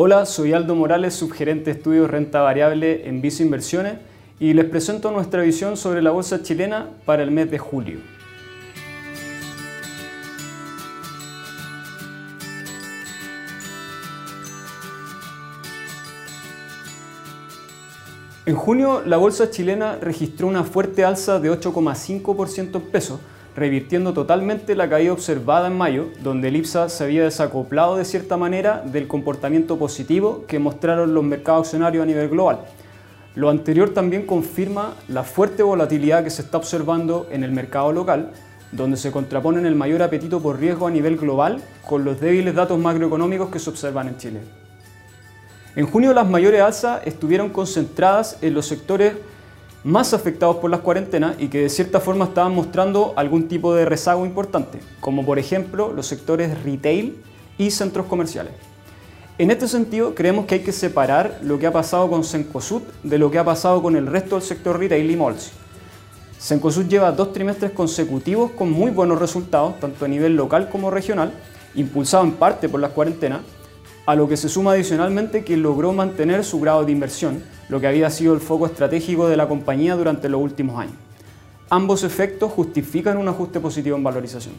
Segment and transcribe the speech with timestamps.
[0.00, 3.94] Hola, soy Aldo Morales, subgerente de estudios renta variable en Visa Inversiones
[4.38, 7.98] y les presento nuestra visión sobre la bolsa chilena para el mes de julio.
[18.46, 23.18] En junio, la bolsa chilena registró una fuerte alza de 8,5% en pesos,
[23.58, 28.36] revirtiendo totalmente la caída observada en mayo, donde el IPSA se había desacoplado de cierta
[28.36, 32.60] manera del comportamiento positivo que mostraron los mercados accionarios a nivel global.
[33.34, 38.32] Lo anterior también confirma la fuerte volatilidad que se está observando en el mercado local,
[38.72, 42.78] donde se contraponen el mayor apetito por riesgo a nivel global con los débiles datos
[42.78, 44.40] macroeconómicos que se observan en Chile.
[45.76, 49.14] En junio las mayores alzas estuvieron concentradas en los sectores
[49.88, 53.86] más afectados por las cuarentenas y que de cierta forma estaban mostrando algún tipo de
[53.86, 57.16] rezago importante, como por ejemplo los sectores retail
[57.56, 58.52] y centros comerciales.
[59.38, 63.16] En este sentido, creemos que hay que separar lo que ha pasado con Cencosud de
[63.16, 65.52] lo que ha pasado con el resto del sector retail y malls.
[66.38, 71.32] Cencosud lleva dos trimestres consecutivos con muy buenos resultados, tanto a nivel local como regional,
[71.74, 73.40] impulsado en parte por las cuarentenas,
[74.08, 77.88] a lo que se suma adicionalmente que logró mantener su grado de inversión, lo que
[77.88, 80.94] había sido el foco estratégico de la compañía durante los últimos años.
[81.68, 84.54] Ambos efectos justifican un ajuste positivo en valorización.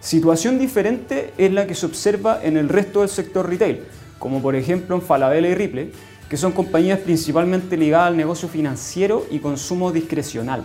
[0.00, 3.82] Situación diferente es la que se observa en el resto del sector retail,
[4.18, 5.92] como por ejemplo en Falabella y Ripley,
[6.30, 10.64] que son compañías principalmente ligadas al negocio financiero y consumo discrecional.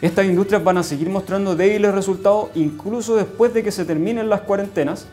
[0.00, 4.42] Estas industrias van a seguir mostrando débiles resultados incluso después de que se terminen las
[4.42, 5.08] cuarentenas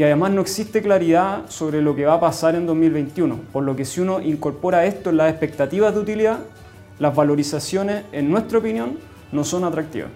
[0.00, 3.76] y además no existe claridad sobre lo que va a pasar en 2021, por lo
[3.76, 6.38] que si uno incorpora esto en las expectativas de utilidad,
[6.98, 8.98] las valorizaciones, en nuestra opinión,
[9.30, 10.08] no son atractivas.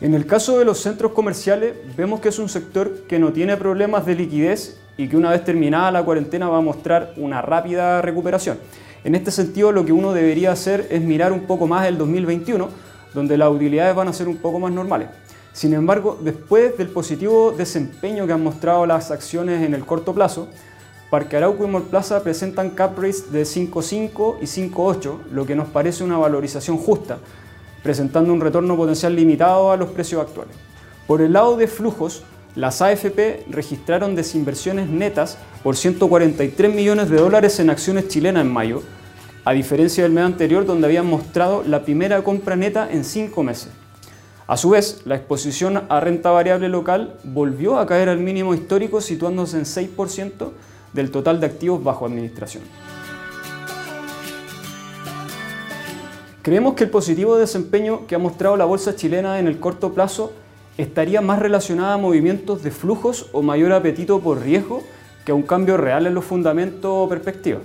[0.00, 3.58] En el caso de los centros comerciales, vemos que es un sector que no tiene
[3.58, 8.00] problemas de liquidez y que una vez terminada la cuarentena va a mostrar una rápida
[8.00, 8.56] recuperación.
[9.04, 12.66] En este sentido, lo que uno debería hacer es mirar un poco más el 2021,
[13.12, 15.08] donde las utilidades van a ser un poco más normales.
[15.52, 20.48] Sin embargo, después del positivo desempeño que han mostrado las acciones en el corto plazo,
[21.10, 26.04] Parque Arauco y Molplaza presentan cap rates de 5.5 y 5.8, lo que nos parece
[26.04, 27.18] una valorización justa,
[27.82, 30.56] presentando un retorno potencial limitado a los precios actuales.
[31.06, 32.22] Por el lado de flujos,
[32.54, 38.82] las AFP registraron desinversiones netas por 143 millones de dólares en acciones chilenas en mayo,
[39.44, 43.81] a diferencia del mes anterior donde habían mostrado la primera compra neta en 5 meses.
[44.52, 49.00] A su vez, la exposición a renta variable local volvió a caer al mínimo histórico,
[49.00, 50.50] situándose en 6%
[50.92, 52.62] del total de activos bajo administración.
[56.42, 60.34] Creemos que el positivo desempeño que ha mostrado la bolsa chilena en el corto plazo
[60.76, 64.82] estaría más relacionada a movimientos de flujos o mayor apetito por riesgo
[65.24, 67.62] que a un cambio real en los fundamentos o perspectivas.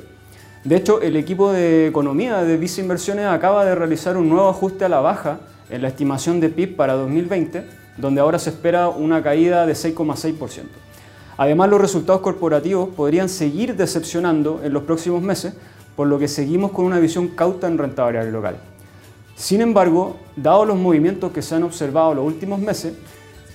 [0.64, 4.86] De hecho, el equipo de economía de Visa Inversiones acaba de realizar un nuevo ajuste
[4.86, 7.64] a la baja en la estimación de PIB para 2020,
[7.98, 10.64] donde ahora se espera una caída de 6,6%.
[11.38, 15.54] Además, los resultados corporativos podrían seguir decepcionando en los próximos meses,
[15.96, 18.58] por lo que seguimos con una visión cauta en renta variable local.
[19.36, 22.94] Sin embargo, dados los movimientos que se han observado los últimos meses,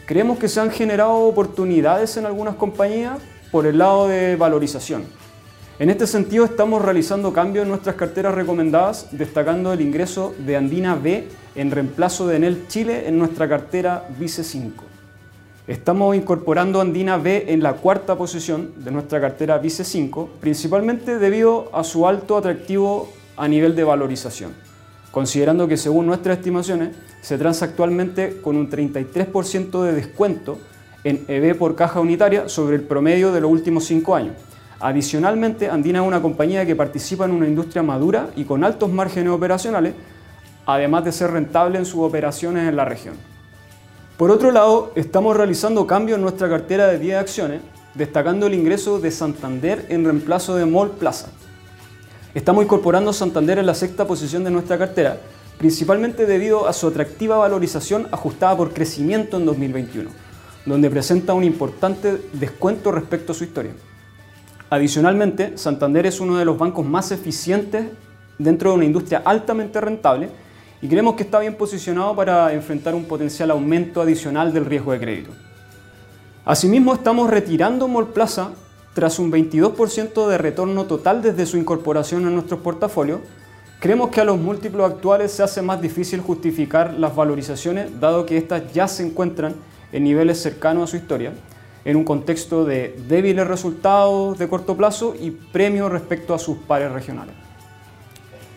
[0.06, 3.18] creemos que se han generado oportunidades en algunas compañías
[3.50, 5.04] por el lado de valorización.
[5.82, 10.94] En este sentido, estamos realizando cambios en nuestras carteras recomendadas, destacando el ingreso de Andina
[10.94, 11.26] B
[11.56, 14.84] en reemplazo de Enel Chile en nuestra cartera Vice 5.
[15.66, 21.68] Estamos incorporando Andina B en la cuarta posición de nuestra cartera Vice 5, principalmente debido
[21.74, 24.52] a su alto atractivo a nivel de valorización,
[25.10, 30.58] considerando que según nuestras estimaciones se transa actualmente con un 33% de descuento
[31.02, 34.36] en EV por caja unitaria sobre el promedio de los últimos 5 años.
[34.82, 39.32] Adicionalmente, Andina es una compañía que participa en una industria madura y con altos márgenes
[39.32, 39.94] operacionales,
[40.66, 43.14] además de ser rentable en sus operaciones en la región.
[44.16, 47.60] Por otro lado, estamos realizando cambios en nuestra cartera de 10 acciones,
[47.94, 51.28] destacando el ingreso de Santander en reemplazo de Mall Plaza.
[52.34, 55.16] Estamos incorporando Santander en la sexta posición de nuestra cartera,
[55.58, 60.10] principalmente debido a su atractiva valorización ajustada por crecimiento en 2021,
[60.66, 63.74] donde presenta un importante descuento respecto a su historia.
[64.72, 67.88] Adicionalmente, Santander es uno de los bancos más eficientes
[68.38, 70.30] dentro de una industria altamente rentable
[70.80, 74.98] y creemos que está bien posicionado para enfrentar un potencial aumento adicional del riesgo de
[75.00, 75.30] crédito.
[76.46, 78.52] Asimismo, estamos retirando Molplaza
[78.94, 83.20] tras un 22% de retorno total desde su incorporación en nuestros portafolios.
[83.78, 88.38] Creemos que a los múltiplos actuales se hace más difícil justificar las valorizaciones, dado que
[88.38, 89.54] éstas ya se encuentran
[89.92, 91.34] en niveles cercanos a su historia.
[91.84, 96.92] En un contexto de débiles resultados de corto plazo y premios respecto a sus pares
[96.92, 97.34] regionales.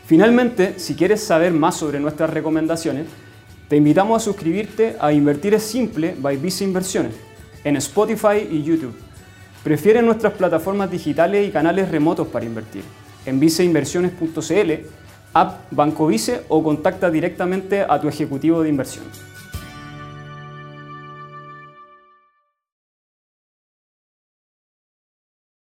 [0.05, 3.07] Finalmente, si quieres saber más sobre nuestras recomendaciones,
[3.67, 7.13] te invitamos a suscribirte a Invertir es Simple by Visa Inversiones
[7.63, 8.95] en Spotify y YouTube.
[9.63, 12.83] Prefiere nuestras plataformas digitales y canales remotos para invertir
[13.25, 14.71] en viceinversiones.cl,
[15.33, 19.05] app Banco Vice o contacta directamente a tu ejecutivo de inversión.